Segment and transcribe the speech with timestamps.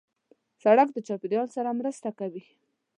[0.63, 2.43] سړک د چاپېریال سره مرسته کوي.